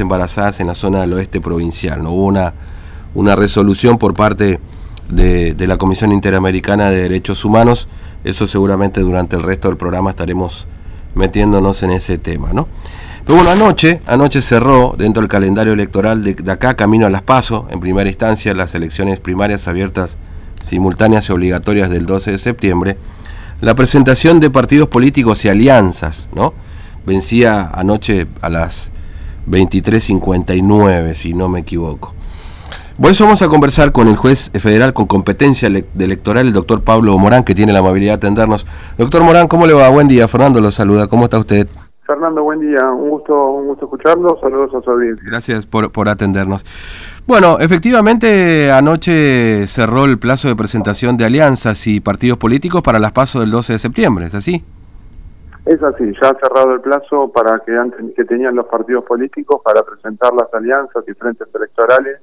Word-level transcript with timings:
embarazadas 0.00 0.58
en 0.58 0.66
la 0.66 0.74
zona 0.74 1.02
del 1.02 1.12
oeste 1.12 1.40
provincial. 1.40 2.02
¿no? 2.02 2.10
Hubo 2.10 2.24
una, 2.24 2.54
una 3.14 3.36
resolución 3.36 3.98
por 3.98 4.14
parte 4.14 4.58
de, 5.08 5.54
la 5.64 5.78
Comisión 5.78 6.10
Interamericana 6.10 6.90
de 6.90 7.02
Derechos 7.02 7.44
Humanos. 7.44 7.86
Eso 8.24 8.48
seguramente 8.48 9.00
durante 9.00 9.36
el 9.36 9.44
resto 9.44 9.68
del 9.68 9.76
programa 9.76 10.10
estaremos 10.10 10.66
metiéndonos 11.14 11.84
en 11.84 11.92
ese 11.92 12.18
tema. 12.18 12.52
¿no? 12.52 12.66
Pero 13.24 13.36
bueno, 13.36 13.52
anoche, 13.52 14.00
anoche 14.06 14.42
cerró 14.42 14.96
dentro 14.98 15.20
del 15.22 15.28
calendario 15.28 15.72
electoral 15.72 16.24
de, 16.24 16.34
de 16.34 16.50
acá, 16.50 16.74
camino 16.74 17.06
a 17.06 17.10
las 17.10 17.22
PASO, 17.22 17.68
en 17.70 17.78
primera 17.78 18.10
instancia 18.10 18.54
las 18.54 18.74
elecciones 18.74 19.20
primarias 19.20 19.68
abiertas, 19.68 20.16
simultáneas 20.64 21.28
y 21.28 21.32
obligatorias 21.32 21.90
del 21.90 22.06
12 22.06 22.32
de 22.32 22.38
septiembre, 22.38 22.96
la 23.60 23.76
presentación 23.76 24.40
de 24.40 24.50
partidos 24.50 24.88
políticos 24.88 25.44
y 25.44 25.48
alianzas, 25.48 26.28
¿no? 26.34 26.54
Vencía 27.06 27.70
anoche 27.72 28.26
a 28.40 28.50
las 28.50 28.90
23.59, 29.48 31.14
si 31.14 31.34
no 31.34 31.48
me 31.48 31.60
equivoco. 31.60 32.14
Por 33.00 33.10
eso 33.10 33.24
vamos 33.24 33.42
a 33.42 33.48
conversar 33.48 33.92
con 33.92 34.08
el 34.08 34.16
juez 34.16 34.50
federal 34.58 34.94
con 34.94 35.04
competencia 35.06 35.68
electoral, 35.68 36.46
el 36.46 36.54
doctor 36.54 36.82
Pablo 36.82 37.18
Morán, 37.18 37.44
que 37.44 37.54
tiene 37.54 37.74
la 37.74 37.80
amabilidad 37.80 38.12
de 38.12 38.16
atendernos. 38.16 38.66
Doctor 38.96 39.22
Morán, 39.22 39.48
¿cómo 39.48 39.66
le 39.66 39.74
va? 39.74 39.88
Buen 39.90 40.08
día. 40.08 40.26
Fernando 40.28 40.62
lo 40.62 40.70
saluda. 40.70 41.06
¿Cómo 41.06 41.24
está 41.24 41.38
usted? 41.38 41.68
Fernando, 42.06 42.42
buen 42.42 42.60
día. 42.60 42.80
Un 42.90 43.10
gusto, 43.10 43.34
un 43.34 43.66
gusto 43.66 43.84
escucharlo. 43.84 44.38
Saludos 44.40 44.70
a 44.74 44.80
su 44.80 44.90
audiencia. 44.90 45.22
Gracias 45.28 45.66
por, 45.66 45.92
por 45.92 46.08
atendernos. 46.08 46.64
Bueno, 47.26 47.58
efectivamente, 47.60 48.72
anoche 48.72 49.66
cerró 49.66 50.06
el 50.06 50.18
plazo 50.18 50.48
de 50.48 50.56
presentación 50.56 51.18
de 51.18 51.26
alianzas 51.26 51.86
y 51.86 52.00
partidos 52.00 52.38
políticos 52.38 52.80
para 52.80 52.98
las 52.98 53.12
pasos 53.12 53.42
del 53.42 53.50
12 53.50 53.74
de 53.74 53.78
septiembre, 53.78 54.26
¿es 54.26 54.34
así? 54.34 54.64
Es 55.66 55.82
así, 55.82 56.04
ya 56.22 56.30
ha 56.30 56.34
cerrado 56.38 56.72
el 56.74 56.80
plazo 56.80 57.30
para 57.34 57.58
que, 57.66 57.76
que 58.14 58.24
tenían 58.24 58.54
los 58.54 58.66
partidos 58.66 59.04
políticos 59.04 59.60
para 59.64 59.82
presentar 59.82 60.32
las 60.32 60.52
alianzas 60.54 61.04
y 61.08 61.12
frentes 61.14 61.48
electorales 61.54 62.18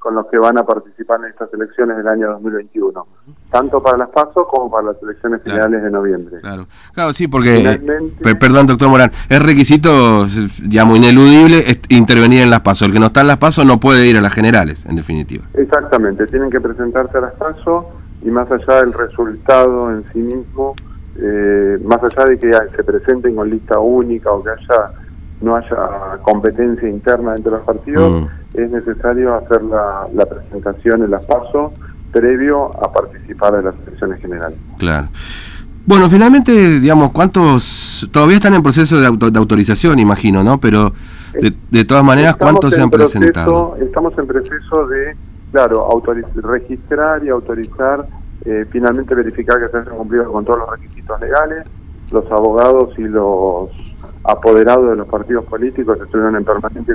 con 0.00 0.14
los 0.14 0.26
que 0.26 0.38
van 0.38 0.56
a 0.58 0.64
participar 0.64 1.18
en 1.20 1.26
estas 1.26 1.52
elecciones 1.54 1.96
del 1.96 2.06
año 2.06 2.28
2021, 2.30 3.04
tanto 3.50 3.80
para 3.80 3.98
las 3.98 4.08
PASO 4.10 4.46
como 4.46 4.70
para 4.70 4.88
las 4.92 5.02
elecciones 5.02 5.42
Claro. 5.42 5.58
generales 5.62 5.82
de 5.84 5.90
noviembre. 5.90 6.40
Claro, 6.40 6.66
claro, 6.92 7.12
sí, 7.12 7.26
porque, 7.26 7.80
per- 8.22 8.38
perdón, 8.38 8.66
doctor 8.68 8.88
Morán, 8.88 9.10
es 9.28 9.42
requisito, 9.42 10.24
digamos, 10.64 10.98
ineludible 10.98 11.58
es- 11.68 11.80
intervenir 11.88 12.42
en 12.42 12.50
las 12.50 12.60
pasos. 12.60 12.86
El 12.86 12.92
que 12.94 13.00
no 13.00 13.06
está 13.06 13.22
en 13.22 13.26
las 13.28 13.38
pasos 13.38 13.64
no 13.66 13.80
puede 13.80 14.06
ir 14.06 14.16
a 14.16 14.20
las 14.20 14.32
generales, 14.32 14.86
en 14.86 14.94
definitiva. 14.96 15.44
Exactamente, 15.54 16.26
tienen 16.26 16.48
que 16.50 16.60
presentarse 16.60 17.18
a 17.18 17.20
las 17.22 17.32
PASO 17.34 17.90
y 18.22 18.30
más 18.30 18.48
allá 18.52 18.80
del 18.82 18.92
resultado 18.92 19.90
en 19.90 20.04
sí 20.12 20.18
mismo, 20.20 20.74
eh, 21.20 21.78
más 21.84 21.98
allá 22.02 22.24
de 22.30 22.38
que 22.38 22.52
se 22.76 22.84
presenten 22.84 23.34
con 23.36 23.50
lista 23.50 23.78
única 23.78 24.30
o 24.32 24.42
que 24.42 24.50
haya 24.50 24.90
no 25.40 25.54
haya 25.54 26.18
competencia 26.22 26.88
interna 26.88 27.36
entre 27.36 27.52
los 27.52 27.60
partidos, 27.62 28.22
Mm. 28.22 28.58
es 28.58 28.70
necesario 28.72 29.34
hacer 29.36 29.62
la, 29.62 30.06
la 30.14 30.26
presentación 30.26 31.04
en 31.04 31.10
las 31.12 31.24
PASO 31.26 31.72
previo 32.12 32.72
a 32.84 32.92
participar 32.92 33.54
de 33.56 33.62
las 33.62 33.74
elecciones 33.86 34.20
generales. 34.20 34.58
Claro. 34.78 35.08
Bueno, 35.86 36.10
finalmente, 36.10 36.80
digamos, 36.80 37.12
¿cuántos 37.12 38.08
todavía 38.12 38.36
están 38.36 38.54
en 38.54 38.62
proceso 38.62 39.00
de, 39.00 39.06
auto- 39.06 39.30
de 39.30 39.38
autorización, 39.38 39.98
imagino, 40.00 40.42
¿no? 40.42 40.58
Pero 40.58 40.92
de, 41.40 41.52
de 41.70 41.84
todas 41.84 42.02
maneras, 42.04 42.32
Estamos 42.32 42.52
¿cuántos 42.54 42.74
se 42.74 42.80
han 42.82 42.90
proceso- 42.90 43.18
presentado? 43.18 43.76
Estamos 43.80 44.18
en 44.18 44.26
proceso 44.26 44.86
de, 44.88 45.16
claro, 45.52 45.88
autoriz- 45.88 46.26
registrar 46.42 47.24
y 47.24 47.28
autorizar, 47.28 48.06
eh, 48.44 48.66
finalmente 48.70 49.14
verificar 49.14 49.58
que 49.58 49.68
se 49.68 49.76
hayan 49.78 49.96
cumplido 49.96 50.32
con 50.32 50.44
todos 50.44 50.58
los 50.60 50.70
requisitos 50.70 51.20
legales. 51.20 51.66
Los 52.10 52.30
abogados 52.30 52.98
y 52.98 53.02
los 53.02 53.70
apoderados 54.24 54.90
de 54.90 54.96
los 54.96 55.08
partidos 55.08 55.44
políticos 55.44 55.98
estuvieron 56.00 56.36
en 56.36 56.44
permanente 56.44 56.94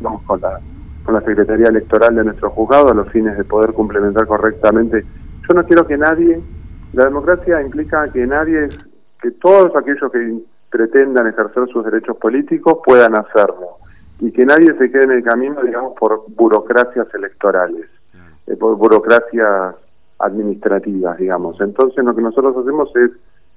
vamos, 0.00 0.22
con 0.22 0.40
la 0.40 0.60
con 1.04 1.14
la 1.14 1.20
Secretaría 1.22 1.68
Electoral 1.68 2.14
de 2.14 2.24
nuestro 2.24 2.50
juzgado 2.50 2.90
a 2.90 2.94
los 2.94 3.08
fines 3.08 3.36
de 3.36 3.44
poder 3.44 3.72
complementar 3.72 4.26
correctamente. 4.26 5.04
Yo 5.48 5.54
no 5.54 5.64
quiero 5.64 5.86
que 5.86 5.96
nadie, 5.96 6.40
la 6.92 7.04
democracia 7.04 7.62
implica 7.62 8.10
que 8.12 8.26
nadie, 8.26 8.68
que 9.20 9.30
todos 9.32 9.74
aquellos 9.76 10.10
que 10.12 10.38
pretendan 10.70 11.26
ejercer 11.26 11.68
sus 11.68 11.84
derechos 11.84 12.16
políticos 12.16 12.78
puedan 12.84 13.16
hacerlo 13.16 13.78
y 14.20 14.30
que 14.30 14.44
nadie 14.44 14.74
se 14.78 14.90
quede 14.90 15.04
en 15.04 15.10
el 15.12 15.22
camino, 15.22 15.62
digamos, 15.62 15.94
por 15.98 16.24
burocracias 16.28 17.12
electorales, 17.14 17.86
eh, 18.46 18.56
por 18.56 18.76
burocracias 18.76 19.74
administrativas, 20.20 21.18
digamos. 21.18 21.60
Entonces 21.60 22.04
lo 22.04 22.14
que 22.14 22.22
nosotros 22.22 22.56
hacemos 22.56 22.94
es, 22.96 23.10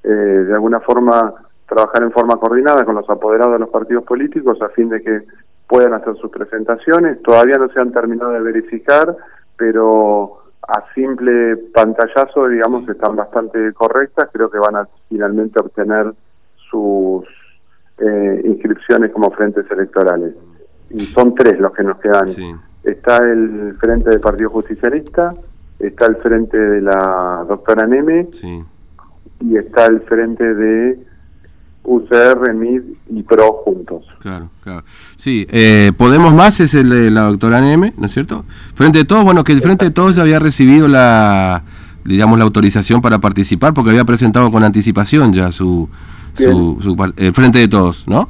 eh, 0.04 0.10
de 0.10 0.54
alguna 0.54 0.80
forma, 0.80 1.34
trabajar 1.68 2.04
en 2.04 2.12
forma 2.12 2.38
coordinada 2.38 2.86
con 2.86 2.96
los 2.96 3.10
apoderados 3.10 3.54
de 3.54 3.60
los 3.60 3.70
partidos 3.70 4.04
políticos 4.04 4.62
a 4.62 4.70
fin 4.70 4.90
de 4.90 5.02
que 5.02 5.22
puedan 5.68 5.94
hacer 5.94 6.16
sus 6.18 6.30
presentaciones. 6.30 7.22
Todavía 7.22 7.58
no 7.58 7.70
se 7.70 7.80
han 7.80 7.92
terminado 7.92 8.32
de 8.32 8.42
verificar, 8.42 9.16
pero 9.58 10.44
a 10.68 10.84
simple 10.94 11.58
pantallazo, 11.74 12.48
digamos, 12.48 12.88
están 12.88 13.16
bastante 13.16 13.74
correctas. 13.74 14.30
Creo 14.32 14.50
que 14.50 14.60
van 14.60 14.76
a 14.76 14.88
finalmente 15.10 15.60
obtener 15.60 16.14
sus 16.70 17.26
eh, 17.98 18.42
inscripciones 18.46 19.12
como 19.12 19.32
frentes 19.32 19.70
electorales. 19.70 20.36
Y 20.90 21.06
son 21.08 21.34
tres 21.36 21.60
los 21.60 21.74
que 21.74 21.84
nos 21.84 22.00
quedan. 22.00 22.28
Sí. 22.28 22.54
Está 22.84 23.18
el 23.18 23.76
frente 23.80 24.10
del 24.10 24.20
Partido 24.20 24.50
Justicialista, 24.50 25.34
está 25.88 26.06
el 26.06 26.16
frente 26.18 26.58
de 26.58 26.82
la 26.82 27.46
doctora 27.48 27.86
Neme 27.88 28.28
Sí. 28.32 28.64
y 29.42 29.58
está 29.58 29.86
el 29.88 30.02
frente 30.02 30.44
de 30.54 31.00
UCR, 31.86 32.54
MID 32.54 32.82
y 33.10 33.24
PRO 33.24 33.52
juntos. 33.66 34.06
Claro, 34.22 34.50
claro. 34.64 34.84
Sí, 35.18 35.46
eh, 35.52 35.92
Podemos 35.98 36.34
Más 36.34 36.60
es 36.62 36.74
el 36.74 36.90
de 36.90 37.12
la 37.12 37.24
doctora 37.24 37.60
Neme, 37.60 37.94
¿no 37.98 38.06
es 38.06 38.12
cierto? 38.14 38.46
Frente 38.74 39.00
de 39.00 39.06
Todos, 39.06 39.24
bueno, 39.26 39.44
que 39.44 39.52
el 39.52 39.62
Frente 39.62 39.86
de 39.86 39.92
Todos 39.92 40.16
ya 40.16 40.22
había 40.22 40.40
recibido 40.40 40.88
la, 40.88 41.64
digamos, 42.06 42.38
la 42.38 42.46
autorización 42.46 43.02
para 43.02 43.20
participar 43.20 43.74
porque 43.74 43.90
había 43.92 44.06
presentado 44.06 44.50
con 44.50 44.64
anticipación 44.64 45.34
ya 45.34 45.52
su, 45.52 45.90
su, 46.36 46.78
su 46.82 47.14
el 47.18 47.34
Frente 47.34 47.60
de 47.60 47.68
Todos, 47.68 48.08
¿no? 48.08 48.30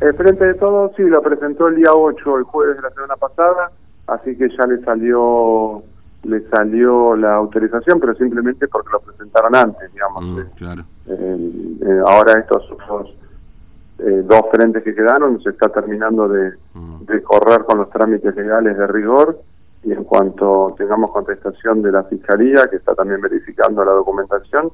El 0.00 0.14
Frente 0.14 0.44
de 0.46 0.54
Todos 0.54 0.92
sí 0.96 1.02
lo 1.02 1.20
presentó 1.22 1.68
el 1.68 1.76
día 1.76 1.92
8, 1.92 2.38
el 2.38 2.44
jueves 2.44 2.76
de 2.76 2.82
la 2.82 2.90
semana 2.90 3.16
pasada, 3.16 3.70
así 4.06 4.34
que 4.36 4.48
ya 4.48 4.66
le 4.66 4.82
salió 4.84 5.82
le 6.24 6.40
salió 6.48 7.14
la 7.16 7.34
autorización, 7.36 8.00
pero 8.00 8.14
simplemente 8.14 8.68
porque 8.68 8.88
lo 8.92 9.00
presentaron 9.00 9.54
antes, 9.54 9.92
digamos. 9.92 10.24
Mm, 10.24 10.38
Eh, 10.38 10.44
claro. 10.56 10.82
eh, 11.08 11.50
eh, 11.86 12.00
ahora 12.06 12.38
estos 12.40 12.68
dos, 12.88 13.14
eh, 13.98 14.22
dos 14.26 14.40
frentes 14.52 14.82
que 14.82 14.94
quedaron 14.94 15.40
se 15.42 15.50
está 15.50 15.68
terminando 15.68 16.28
de, 16.28 16.52
Mm. 16.74 17.04
de 17.06 17.22
correr 17.22 17.64
con 17.64 17.78
los 17.78 17.90
trámites 17.90 18.34
legales 18.34 18.76
de 18.76 18.86
rigor 18.86 19.38
y 19.84 19.92
en 19.92 20.04
cuanto 20.04 20.74
tengamos 20.78 21.10
contestación 21.10 21.82
de 21.82 21.92
la 21.92 22.02
Fiscalía, 22.04 22.66
que 22.70 22.76
está 22.76 22.94
también 22.94 23.20
verificando 23.20 23.84
la 23.84 23.92
documentación, 23.92 24.70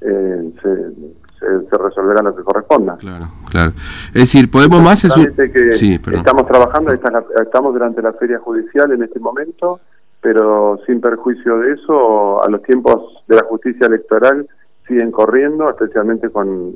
eh, 0.00 0.52
se, 0.62 0.90
se, 1.38 1.68
se 1.68 1.78
resolverá 1.78 2.22
lo 2.22 2.34
que 2.34 2.42
corresponda. 2.42 2.96
Claro, 2.96 3.26
claro. 3.50 3.72
Es 4.08 4.22
decir, 4.22 4.50
Podemos 4.50 4.80
Más 4.82 5.04
es 5.04 5.16
un... 5.16 5.24
Trámite 5.32 5.52
que 5.52 5.72
Sí, 5.72 6.00
estamos 6.12 6.46
trabajando, 6.46 6.92
estamos 6.92 7.72
durante 7.72 8.00
la 8.02 8.12
feria 8.14 8.38
judicial 8.38 8.90
en 8.92 9.02
este 9.02 9.18
momento, 9.20 9.80
pero 10.22 10.78
sin 10.86 11.00
perjuicio 11.00 11.58
de 11.58 11.72
eso, 11.74 12.42
a 12.42 12.48
los 12.48 12.62
tiempos 12.62 13.22
de 13.28 13.36
la 13.36 13.42
justicia 13.44 13.86
electoral 13.88 14.46
siguen 14.86 15.10
corriendo, 15.10 15.68
especialmente 15.68 16.30
con 16.30 16.74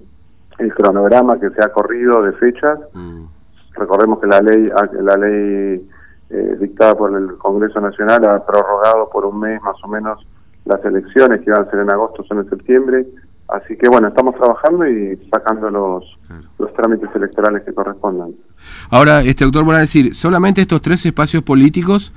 el 0.58 0.74
cronograma 0.74 1.38
que 1.40 1.50
se 1.50 1.62
ha 1.64 1.68
corrido 1.72 2.22
de 2.22 2.32
fechas. 2.32 2.78
Mm, 2.92 3.24
Recordemos 3.74 4.18
que 4.20 4.26
la 4.26 4.40
ley, 4.40 4.66
la 5.02 5.16
ley 5.18 5.86
eh, 6.30 6.56
dictada 6.58 6.94
por 6.96 7.14
el 7.14 7.36
Congreso 7.36 7.78
Nacional 7.80 8.24
ha 8.24 8.44
prorrogado 8.44 9.08
por 9.10 9.26
un 9.26 9.38
mes 9.38 9.60
más 9.62 9.76
o 9.84 9.88
menos 9.88 10.26
las 10.64 10.82
elecciones 10.84 11.40
que 11.42 11.50
iban 11.50 11.60
a 11.62 11.70
ser 11.70 11.80
en 11.80 11.90
agosto, 11.92 12.24
son 12.24 12.38
en 12.38 12.48
septiembre. 12.48 13.06
Así 13.48 13.76
que 13.76 13.88
bueno, 13.88 14.08
estamos 14.08 14.34
trabajando 14.34 14.88
y 14.88 15.16
sacando 15.30 15.70
los, 15.70 16.18
Claro. 16.26 16.42
los 16.58 16.72
trámites 16.72 17.10
electorales 17.14 17.62
que 17.64 17.72
correspondan. 17.74 18.30
Ahora, 18.90 19.20
este 19.20 19.44
doctor 19.44 19.64
Morán, 19.64 19.82
decir, 19.82 20.14
solamente 20.14 20.62
estos 20.62 20.80
tres 20.82 21.04
espacios 21.06 21.42
políticos 21.42 22.12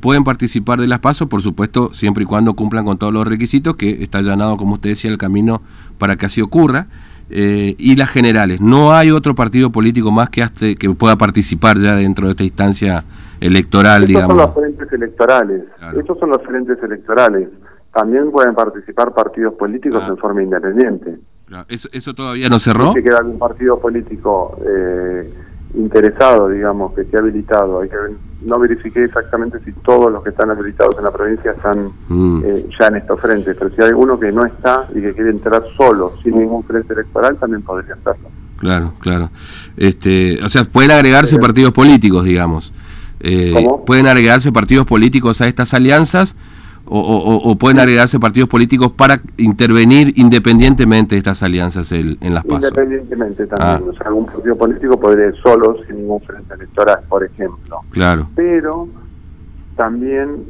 pueden 0.00 0.24
participar 0.24 0.80
de 0.80 0.86
las 0.86 1.00
pasos, 1.00 1.28
por 1.28 1.42
supuesto, 1.42 1.92
siempre 1.94 2.22
y 2.24 2.26
cuando 2.26 2.54
cumplan 2.54 2.84
con 2.84 2.98
todos 2.98 3.12
los 3.12 3.26
requisitos, 3.26 3.76
que 3.76 4.02
está 4.02 4.18
allanado, 4.18 4.56
como 4.56 4.74
usted 4.74 4.90
decía, 4.90 5.10
el 5.10 5.18
camino 5.18 5.62
para 5.98 6.16
que 6.16 6.26
así 6.26 6.40
ocurra, 6.40 6.86
eh, 7.30 7.74
y 7.78 7.96
las 7.96 8.10
generales. 8.10 8.60
No 8.60 8.92
hay 8.92 9.10
otro 9.10 9.34
partido 9.34 9.70
político 9.70 10.10
más 10.12 10.30
que, 10.30 10.42
hasta- 10.42 10.74
que 10.74 10.90
pueda 10.90 11.16
participar 11.16 11.78
ya 11.78 11.94
dentro 11.96 12.26
de 12.26 12.32
esta 12.32 12.44
instancia 12.44 13.04
electoral, 13.40 14.02
Estos 14.04 14.20
son 14.22 14.28
los 14.36 14.36
digamos. 14.46 14.54
frentes 14.54 14.92
electorales. 14.92 15.62
Claro. 15.78 16.00
Estos 16.00 16.18
son 16.18 16.30
los 16.30 16.42
frentes 16.42 16.78
electorales. 16.82 17.48
También 17.94 18.30
pueden 18.30 18.54
participar 18.54 19.12
partidos 19.14 19.54
políticos 19.54 20.02
en 20.08 20.16
forma 20.16 20.42
independiente. 20.42 21.16
Claro, 21.46 21.66
¿Eso, 21.68 21.88
¿Eso 21.92 22.14
todavía 22.14 22.48
no 22.48 22.58
cerró? 22.60 22.92
Si 22.92 23.02
queda 23.02 23.18
algún 23.18 23.38
partido 23.38 23.80
político 23.80 24.56
eh, 24.64 25.32
interesado, 25.74 26.48
digamos, 26.48 26.94
que 26.94 27.02
esté 27.02 27.18
habilitado, 27.18 27.80
hay 27.80 27.88
que 27.88 27.96
no 28.42 28.58
verifiqué 28.58 29.04
exactamente 29.04 29.58
si 29.64 29.72
todos 29.72 30.10
los 30.10 30.22
que 30.22 30.30
están 30.30 30.50
habilitados 30.50 30.96
en 30.98 31.04
la 31.04 31.10
provincia 31.10 31.52
están 31.52 31.90
Mm. 32.08 32.42
eh, 32.44 32.66
ya 32.78 32.86
en 32.86 32.96
estos 32.96 33.20
frentes, 33.20 33.54
pero 33.58 33.70
si 33.70 33.82
hay 33.82 33.88
alguno 33.88 34.18
que 34.18 34.32
no 34.32 34.46
está 34.46 34.88
y 34.94 35.00
que 35.00 35.12
quiere 35.12 35.30
entrar 35.30 35.62
solo, 35.76 36.14
sin 36.22 36.38
ningún 36.38 36.64
frente 36.64 36.92
electoral, 36.94 37.36
también 37.36 37.62
podría 37.62 37.94
hacerlo. 37.94 38.30
Claro, 38.56 38.92
claro. 38.98 39.30
Este, 39.76 40.42
o 40.42 40.48
sea, 40.48 40.64
pueden 40.64 40.90
agregarse 40.90 41.38
partidos 41.38 41.72
políticos, 41.72 42.24
digamos. 42.24 42.72
Eh, 43.20 43.54
¿Pueden 43.86 44.06
agregarse 44.06 44.50
partidos 44.52 44.86
políticos 44.86 45.40
a 45.40 45.46
estas 45.46 45.74
alianzas 45.74 46.36
o, 46.92 47.56
pueden 47.56 47.78
agregarse 47.78 48.18
partidos 48.18 48.48
políticos 48.48 48.90
para 48.90 49.20
intervenir 49.36 50.12
independientemente 50.16 51.14
de 51.14 51.18
estas 51.18 51.42
alianzas 51.42 51.92
en, 51.92 52.18
las 52.20 52.44
PASO? 52.44 52.68
Independientemente 52.68 53.46
también. 53.46 53.88
Ah. 53.88 53.90
O 53.90 53.92
sea, 53.92 54.06
algún 54.08 54.26
partido 54.26 54.56
político 54.56 54.98
podría 54.98 55.28
ir 55.28 55.36
solo 55.36 55.76
sin 55.86 55.96
ningún 55.96 56.20
frente 56.22 56.54
electoral, 56.54 57.00
por 57.08 57.24
ejemplo. 57.24 57.80
Claro. 57.90 58.28
Pero 58.34 58.88
también 59.76 60.44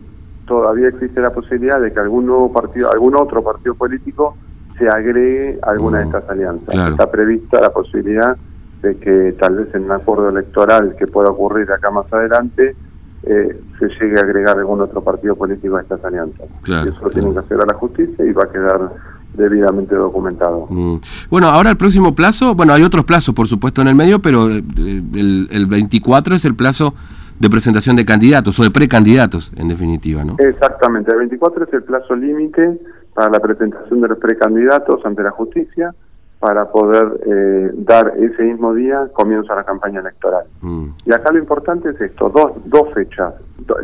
todavía 0.46 0.88
existe 0.88 1.20
la 1.20 1.30
posibilidad 1.30 1.80
de 1.80 1.92
que 1.92 2.00
algún 2.00 2.26
nuevo 2.26 2.52
partido, 2.52 2.90
algún 2.90 3.14
otro 3.16 3.42
partido 3.42 3.74
político 3.74 4.36
se 4.78 4.88
agregue 4.88 5.58
a 5.62 5.70
alguna 5.70 5.98
de 5.98 6.04
mm, 6.04 6.08
estas 6.08 6.30
alianzas. 6.30 6.90
Está 6.90 7.10
prevista 7.10 7.60
la 7.60 7.70
posibilidad 7.70 8.36
de 8.82 8.96
que 8.96 9.34
tal 9.38 9.56
vez 9.56 9.74
en 9.74 9.84
un 9.84 9.92
acuerdo 9.92 10.30
electoral 10.30 10.96
que 10.98 11.06
pueda 11.06 11.28
ocurrir 11.30 11.70
acá 11.70 11.90
más 11.90 12.10
adelante 12.10 12.74
eh, 13.22 13.60
se 13.78 13.88
llegue 13.88 14.18
a 14.18 14.22
agregar 14.22 14.58
algún 14.58 14.80
otro 14.80 15.02
partido 15.02 15.36
político 15.36 15.76
a 15.76 15.82
estas 15.82 16.02
alianzas. 16.04 16.48
Eso 16.62 17.04
lo 17.04 17.10
tienen 17.10 17.32
que 17.32 17.40
hacer 17.40 17.58
a 17.60 17.66
la 17.66 17.74
justicia 17.74 18.24
y 18.24 18.32
va 18.32 18.44
a 18.44 18.50
quedar 18.50 18.92
debidamente 19.34 19.94
documentado. 19.94 20.66
Mm. 20.68 20.96
Bueno, 21.30 21.48
ahora 21.48 21.70
el 21.70 21.76
próximo 21.76 22.14
plazo, 22.14 22.54
bueno, 22.54 22.72
hay 22.72 22.82
otros 22.82 23.04
plazos 23.04 23.34
por 23.34 23.46
supuesto 23.46 23.82
en 23.82 23.88
el 23.88 23.94
medio, 23.94 24.20
pero 24.20 24.50
eh, 24.50 24.62
el, 24.76 25.48
el 25.50 25.66
24 25.66 26.34
es 26.34 26.44
el 26.44 26.54
plazo 26.54 26.94
de 27.38 27.48
presentación 27.48 27.96
de 27.96 28.04
candidatos 28.04 28.58
o 28.60 28.62
de 28.62 28.70
precandidatos, 28.70 29.52
en 29.56 29.68
definitiva, 29.68 30.24
¿no? 30.24 30.36
Exactamente, 30.38 31.10
el 31.10 31.18
24 31.18 31.64
es 31.64 31.72
el 31.72 31.82
plazo 31.84 32.14
límite 32.14 32.78
para 33.14 33.30
la 33.30 33.40
presentación 33.40 34.00
de 34.00 34.08
los 34.08 34.18
precandidatos 34.18 35.04
ante 35.04 35.22
la 35.22 35.30
justicia 35.30 35.94
para 36.40 36.70
poder 36.70 37.20
eh, 37.26 37.70
dar 37.74 38.14
ese 38.16 38.42
mismo 38.42 38.72
día 38.72 39.08
comienzo 39.12 39.52
a 39.52 39.56
la 39.56 39.64
campaña 39.64 40.00
electoral. 40.00 40.46
Mm. 40.62 40.86
Y 41.04 41.12
acá 41.12 41.30
lo 41.30 41.38
importante 41.38 41.90
es 41.90 42.00
esto, 42.00 42.30
dos, 42.30 42.52
dos 42.64 42.92
fechas, 42.94 43.34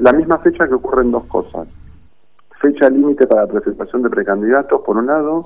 la 0.00 0.12
misma 0.12 0.38
fecha 0.38 0.66
que 0.66 0.74
ocurren 0.74 1.12
dos 1.12 1.24
cosas. 1.26 1.68
Fecha 2.58 2.88
límite 2.88 3.26
para 3.26 3.42
la 3.42 3.52
presentación 3.52 4.02
de 4.02 4.08
precandidatos, 4.08 4.80
por 4.80 4.96
un 4.96 5.06
lado, 5.06 5.44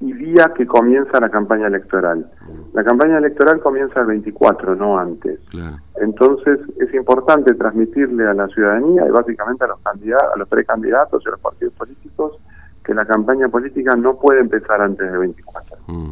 y 0.00 0.12
día 0.14 0.52
que 0.56 0.66
comienza 0.66 1.20
la 1.20 1.28
campaña 1.28 1.66
electoral. 1.66 2.26
La 2.72 2.82
campaña 2.82 3.18
electoral 3.18 3.60
comienza 3.60 4.00
el 4.00 4.06
24, 4.06 4.74
no 4.74 4.98
antes. 4.98 5.38
Entonces 5.96 6.60
es 6.78 6.94
importante 6.94 7.54
transmitirle 7.54 8.26
a 8.26 8.32
la 8.32 8.48
ciudadanía 8.48 9.06
y 9.06 9.10
básicamente 9.10 9.64
a 9.64 9.68
los 9.68 9.80
candidatos, 9.80 10.28
a 10.34 10.38
los 10.38 10.48
precandidatos 10.48 11.22
y 11.22 11.28
a 11.28 11.32
los 11.32 11.40
partidos 11.40 11.74
políticos 11.74 12.38
que 12.82 12.94
la 12.94 13.04
campaña 13.04 13.48
política 13.48 13.96
no 13.96 14.16
puede 14.16 14.40
empezar 14.40 14.80
antes 14.80 15.10
del 15.10 15.18
24. 15.18 15.75
Mm. 15.86 16.10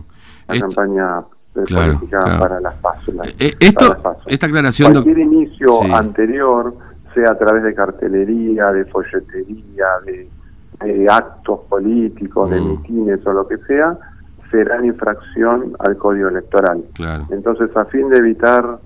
La 0.48 0.60
campaña 0.60 1.20
política 1.54 2.38
para 2.38 2.60
las 2.60 2.74
pasos. 2.74 3.14
Eh, 3.38 3.54
esto, 3.60 3.96
esta 4.26 4.46
aclaración. 4.46 4.92
Cualquier 4.92 5.18
inicio 5.18 5.82
anterior, 5.94 6.74
sea 7.14 7.30
a 7.30 7.38
través 7.38 7.62
de 7.62 7.74
cartelería, 7.74 8.72
de 8.72 8.84
folletería, 8.86 9.86
de 10.04 10.28
de 10.80 11.08
actos 11.08 11.60
políticos, 11.68 12.50
de 12.50 12.60
mm. 12.60 12.68
mitines 12.68 13.26
o 13.26 13.32
lo 13.32 13.46
que 13.46 13.58
sea, 13.58 13.96
será 14.50 14.84
infracción 14.84 15.74
al 15.78 15.96
código 15.96 16.28
electoral. 16.28 16.84
Entonces, 17.30 17.70
a 17.76 17.84
fin 17.86 18.08
de 18.08 18.18
evitar 18.18 18.78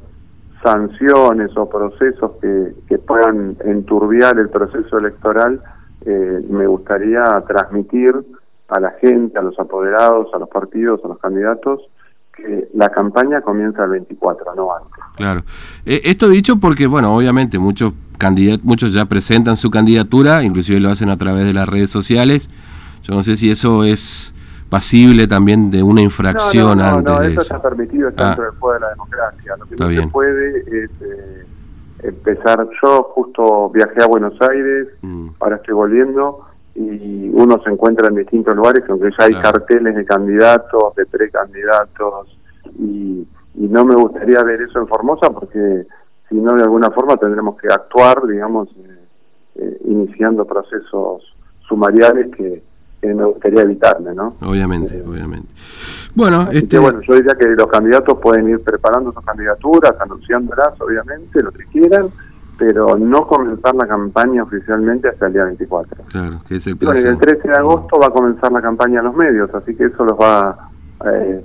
sanciones 0.63 1.57
o 1.57 1.69
procesos 1.69 2.33
que, 2.41 2.73
que 2.89 2.99
puedan 2.99 3.57
enturbiar 3.65 4.39
el 4.39 4.49
proceso 4.49 4.99
electoral, 4.99 5.61
eh, 6.05 6.41
me 6.49 6.67
gustaría 6.67 7.25
transmitir 7.47 8.15
a 8.69 8.81
la 8.81 8.91
gente, 9.01 9.39
a 9.39 9.43
los 9.43 9.59
apoderados, 9.59 10.29
a 10.35 10.39
los 10.39 10.49
partidos, 10.49 11.01
a 11.05 11.09
los 11.09 11.19
candidatos, 11.19 11.81
que 12.35 12.69
la 12.75 12.89
campaña 12.91 13.41
comienza 13.41 13.85
el 13.85 13.91
24, 13.91 14.55
no 14.55 14.75
antes. 14.75 15.05
Claro. 15.17 15.43
Eh, 15.85 16.03
esto 16.05 16.29
dicho 16.29 16.59
porque, 16.61 16.87
bueno, 16.87 17.15
obviamente 17.15 17.59
muchos 17.59 17.93
muchos 18.63 18.93
ya 18.93 19.05
presentan 19.05 19.57
su 19.57 19.71
candidatura, 19.71 20.43
inclusive 20.43 20.81
lo 20.81 20.91
hacen 20.91 21.09
a 21.09 21.17
través 21.17 21.45
de 21.45 21.53
las 21.53 21.69
redes 21.69 21.91
sociales. 21.91 22.51
Yo 23.03 23.15
no 23.15 23.23
sé 23.23 23.37
si 23.37 23.51
eso 23.51 23.85
es 23.85 24.35
pasible 24.69 25.27
también 25.27 25.71
de 25.71 25.83
una 25.83 26.03
infracción 26.03 26.79
no, 26.79 27.01
no, 27.01 27.03
no, 27.03 27.23
eso. 27.23 27.41
está 27.41 27.63
permitido, 27.63 28.09
está 28.11 28.37
dentro 28.37 28.45
ah. 28.45 28.73
del 28.73 28.75
de 28.75 28.81
la 28.81 28.91
democracia. 28.91 29.55
Lo 29.59 29.67
que 29.67 29.77
no 29.77 30.03
se 30.03 30.09
puede 30.09 30.59
es 30.61 30.91
eh, 31.01 31.47
empezar. 32.03 32.69
Yo 32.83 33.03
justo 33.15 33.71
viajé 33.71 34.03
a 34.03 34.07
Buenos 34.07 34.35
Aires, 34.43 34.89
mm. 35.03 35.29
ahora 35.41 35.57
estoy 35.57 35.75
volviendo, 35.75 36.48
y 36.79 37.31
uno 37.33 37.61
se 37.63 37.71
encuentra 37.71 38.09
en 38.09 38.15
distintos 38.15 38.55
lugares, 38.55 38.85
aunque 38.89 39.11
ya 39.19 39.25
hay 39.25 39.35
carteles 39.43 39.97
de 39.97 40.05
candidatos, 40.05 40.95
de 40.95 41.07
precandidatos, 41.07 42.39
y, 42.79 43.27
y 43.55 43.69
no 43.69 43.85
me 43.85 43.97
gustaría 43.97 44.43
ver 44.45 44.63
eso 44.63 44.79
en 44.79 44.87
Formosa 44.87 45.31
porque 45.31 45.87
si 46.29 46.37
no 46.37 46.55
de 46.55 46.63
alguna 46.63 46.91
forma 46.91 47.17
tendremos 47.17 47.57
que 47.59 47.69
actuar, 47.69 48.27
digamos, 48.27 48.69
eh, 48.69 48.99
eh, 49.57 49.79
iniciando 49.87 50.45
procesos 50.45 51.35
sumariales 51.67 52.35
que, 52.37 52.63
me 53.01 53.25
gustaría 53.25 53.63
evitarme, 53.63 54.13
¿no? 54.13 54.35
Obviamente, 54.43 54.99
eh, 54.99 55.05
obviamente. 55.07 55.49
Bueno, 56.15 56.49
este... 56.53 56.79
bueno, 56.79 57.01
yo 57.01 57.15
diría 57.15 57.37
que 57.37 57.47
los 57.47 57.69
candidatos 57.69 58.19
pueden 58.21 58.49
ir 58.49 58.61
preparando 58.61 59.13
sus 59.13 59.25
candidaturas, 59.25 59.95
anunciándolas, 60.01 60.79
obviamente, 60.81 61.41
lo 61.41 61.51
que 61.53 61.65
quieran, 61.67 62.09
pero 62.59 62.99
no 62.99 63.27
comenzar 63.27 63.75
la 63.77 63.87
campaña 63.87 64.43
oficialmente 64.43 65.09
hasta 65.09 65.29
el 65.29 65.33
día 65.33 65.45
24. 65.45 66.05
Claro, 66.11 66.41
que 66.47 66.57
es 66.57 66.67
el 66.67 66.77
plazo. 66.77 67.01
Bueno, 67.01 67.11
el 67.11 67.19
13 67.19 67.49
de 67.49 67.55
agosto 67.55 67.99
va 68.01 68.07
a 68.07 68.11
comenzar 68.11 68.51
la 68.51 68.61
campaña 68.61 68.99
a 69.01 69.05
los 69.05 69.15
medios, 69.15 69.55
así 69.55 69.77
que 69.77 69.85
eso 69.85 70.05
los 70.05 70.19
va, 70.19 70.69
eh, 71.07 71.41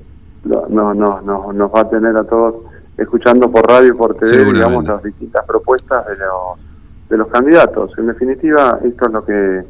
no, 0.45 0.93
no, 0.93 1.21
no, 1.21 1.53
nos 1.53 1.71
va 1.71 1.81
a 1.81 1.89
tener 1.89 2.17
a 2.17 2.23
todos 2.23 2.55
escuchando 2.97 3.49
por 3.51 3.67
radio 3.67 3.93
y 3.93 3.97
por 3.97 4.15
TV, 4.15 4.53
digamos, 4.53 4.85
las 4.85 5.03
distintas 5.03 5.45
propuestas 5.45 6.05
de 6.07 6.17
los, 6.17 7.09
de 7.09 7.17
los 7.17 7.27
candidatos. 7.27 7.91
En 7.97 8.07
definitiva, 8.07 8.79
esto 8.83 9.05
es 9.07 9.13
lo 9.13 9.23
que 9.23 9.63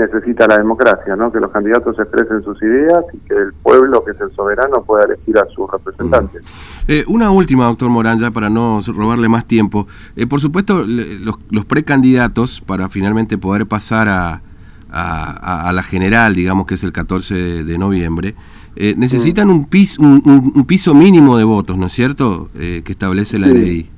necesita 0.00 0.46
la 0.46 0.58
democracia, 0.58 1.14
¿no? 1.16 1.30
Que 1.30 1.38
los 1.38 1.50
candidatos 1.50 1.98
expresen 1.98 2.42
sus 2.42 2.60
ideas 2.62 3.04
y 3.12 3.18
que 3.18 3.34
el 3.34 3.52
pueblo, 3.62 4.02
que 4.04 4.12
es 4.12 4.20
el 4.20 4.30
soberano, 4.32 4.82
pueda 4.82 5.04
elegir 5.04 5.38
a 5.38 5.46
sus 5.54 5.70
representantes. 5.70 6.42
Eh, 6.88 7.04
una 7.06 7.30
última, 7.30 7.66
doctor 7.66 7.88
Morán, 7.88 8.18
ya 8.18 8.30
para 8.30 8.50
no 8.50 8.80
robarle 8.86 9.28
más 9.28 9.46
tiempo. 9.46 9.86
Eh, 10.16 10.26
por 10.26 10.40
supuesto, 10.40 10.84
los, 10.84 11.36
los, 11.50 11.64
precandidatos, 11.64 12.60
para 12.60 12.88
finalmente 12.88 13.38
poder 13.38 13.66
pasar 13.66 14.08
a, 14.08 14.42
a, 14.90 15.72
la 15.72 15.82
general, 15.82 16.34
digamos 16.34 16.66
que 16.66 16.74
es 16.74 16.82
el 16.82 16.92
14 16.92 17.64
de 17.64 17.78
noviembre, 17.78 18.34
eh, 18.76 18.94
necesitan 18.96 19.50
un, 19.50 19.66
piso, 19.66 20.02
un, 20.02 20.64
piso 20.66 20.94
mínimo 20.94 21.36
de 21.36 21.44
votos, 21.44 21.76
¿no 21.76 21.86
es 21.86 21.92
cierto?, 21.92 22.50
eh, 22.58 22.82
que 22.84 22.92
establece 22.92 23.38
la 23.38 23.48
ley. 23.48 23.90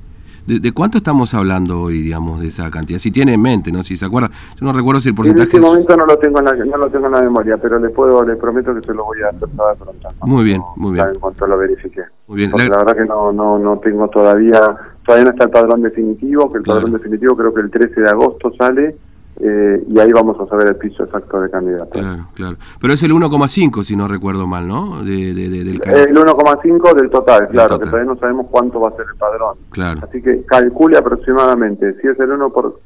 ¿De, 0.45 0.71
cuánto 0.73 0.97
estamos 0.97 1.33
hablando 1.33 1.81
hoy, 1.81 2.01
digamos, 2.01 2.41
de 2.41 2.47
esa 2.47 2.69
cantidad? 2.69 2.99
Si 2.99 3.11
tiene 3.11 3.35
en 3.35 3.41
mente, 3.41 3.71
¿no? 3.71 3.83
Si 3.83 3.95
se 3.95 4.05
acuerda. 4.05 4.29
Yo 4.59 4.65
no 4.65 4.73
recuerdo 4.73 4.99
si 4.99 5.09
el 5.09 5.15
porcentaje... 5.15 5.49
En 5.49 5.55
este 5.55 5.67
momento 5.67 5.97
no 5.97 6.05
lo 6.05 6.17
tengo 6.17 6.39
en 6.39 6.45
la, 6.45 6.51
no 6.53 6.77
lo 6.77 6.89
tengo 6.89 7.05
en 7.05 7.11
la 7.13 7.21
memoria, 7.21 7.57
pero 7.57 7.79
le 7.79 7.89
puedo, 7.89 8.23
le 8.25 8.35
prometo 8.35 8.75
que 8.75 8.81
se 8.81 8.93
lo 8.93 9.05
voy 9.05 9.21
a 9.21 9.29
hacer 9.29 9.47
pronto. 9.49 10.09
Muy 10.21 10.43
bien, 10.43 10.61
muy 10.75 10.93
bien. 10.93 11.07
En 11.13 11.19
cuanto 11.19 11.47
lo 11.47 11.57
verifique. 11.57 12.01
Muy 12.27 12.37
bien. 12.37 12.51
Porque 12.51 12.67
la... 12.67 12.77
verdad 12.77 12.95
que 12.95 13.05
no, 13.05 13.31
no, 13.31 13.57
no 13.57 13.77
tengo 13.79 14.07
todavía... 14.09 14.59
Todavía 15.05 15.25
no 15.25 15.31
está 15.31 15.43
el 15.45 15.49
padrón 15.49 15.81
definitivo, 15.81 16.49
que 16.49 16.59
el 16.59 16.63
padrón 16.63 16.93
definitivo 16.93 17.35
creo 17.35 17.53
que 17.53 17.59
el 17.59 17.69
13 17.69 18.01
de 18.01 18.09
agosto 18.09 18.53
sale 18.57 18.95
eh, 19.39 19.83
y 19.89 19.99
ahí 19.99 20.11
vamos 20.11 20.39
a 20.39 20.47
saber 20.47 20.67
el 20.67 20.75
piso 20.75 21.03
exacto 21.03 21.39
de 21.39 21.49
candidato. 21.49 21.99
Claro, 21.99 22.27
claro. 22.33 22.57
Pero 22.79 22.93
es 22.93 23.03
el 23.03 23.11
1,5 23.11 23.83
si 23.83 23.95
no 23.95 24.07
recuerdo 24.07 24.45
mal, 24.47 24.67
¿no? 24.67 25.03
De, 25.03 25.33
de, 25.33 25.49
del 25.49 25.81
el 25.83 26.15
1,5 26.15 26.95
del 26.95 27.09
total, 27.09 27.47
claro, 27.49 27.79
que 27.79 27.85
todavía 27.85 28.11
no 28.11 28.19
sabemos 28.19 28.47
cuánto 28.49 28.79
va 28.79 28.89
a 28.89 28.95
ser 28.95 29.05
el 29.11 29.17
padrón. 29.17 29.57
Claro. 29.71 30.01
Así 30.03 30.21
que 30.21 30.43
calcule 30.43 30.97
aproximadamente, 30.97 31.95
si 31.99 32.07
es 32.07 32.19
el 32.19 32.31
1 32.31 32.49
por 32.51 32.79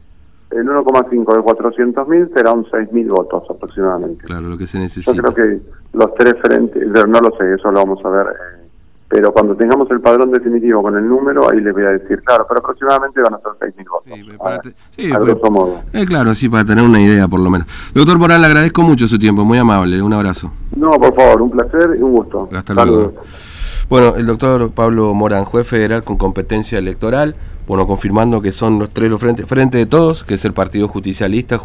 el 0.51 0.65
1,5 0.65 1.09
de 1.09 1.41
400.000 1.41 2.33
será 2.33 2.53
un 2.53 2.63
6.000 2.65 3.09
votos 3.09 3.43
aproximadamente. 3.49 4.23
Claro, 4.23 4.47
lo 4.47 4.57
que 4.57 4.67
se 4.67 4.79
necesita. 4.79 5.13
Yo 5.13 5.21
creo 5.21 5.33
que 5.33 5.61
los 5.93 6.13
tres 6.15 6.35
frentes, 6.41 6.87
no 6.87 7.19
lo 7.19 7.31
sé, 7.37 7.55
eso 7.55 7.69
lo 7.71 7.79
vamos 7.79 8.03
a 8.05 8.09
ver 8.09 8.27
eh, 8.27 8.66
pero 9.09 9.31
cuando 9.31 9.55
tengamos 9.55 9.89
el 9.91 10.01
padrón 10.01 10.31
definitivo 10.31 10.81
con 10.81 10.97
el 10.97 11.07
número, 11.07 11.49
ahí 11.49 11.61
les 11.61 11.73
voy 11.73 11.83
a 11.83 11.89
decir, 11.89 12.21
claro, 12.23 12.45
pero 12.47 12.59
aproximadamente 12.59 13.21
van 13.21 13.35
a 13.35 13.37
ser 13.37 13.73
6.000 13.73 13.89
votos. 13.89 14.03
Sí, 14.05 14.37
para 14.37 15.25
sí, 15.25 15.39
pues, 15.39 15.83
eh, 15.93 16.05
claro, 16.05 16.35
sí, 16.35 16.49
para 16.49 16.65
tener 16.65 16.83
una 16.83 16.99
idea 16.99 17.27
por 17.27 17.39
lo 17.39 17.49
menos. 17.49 17.67
Doctor 17.93 18.17
Morán, 18.19 18.41
le 18.41 18.47
agradezco 18.47 18.81
mucho 18.81 19.07
su 19.07 19.17
tiempo, 19.17 19.45
muy 19.45 19.57
amable, 19.57 20.01
un 20.01 20.11
abrazo. 20.11 20.51
No, 20.75 20.91
por 20.91 21.15
favor, 21.15 21.41
un 21.41 21.51
placer 21.51 21.95
y 21.97 22.01
un 22.01 22.11
gusto. 22.11 22.49
Hasta 22.51 22.73
luego. 22.73 23.13
Bueno, 23.89 24.15
el 24.17 24.25
doctor 24.25 24.71
Pablo 24.71 25.13
Morán, 25.13 25.45
juez 25.45 25.65
federal 25.65 26.03
con 26.03 26.17
competencia 26.17 26.77
electoral, 26.77 27.35
bueno, 27.67 27.87
confirmando 27.87 28.41
que 28.41 28.51
son 28.51 28.79
los 28.79 28.89
tres 28.89 29.09
los 29.09 29.19
frentes 29.19 29.45
frente 29.45 29.77
de 29.77 29.85
todos, 29.85 30.25
que 30.25 30.33
es 30.33 30.43
el 30.43 30.53
Partido 30.53 30.89
Justicialista, 30.89 31.57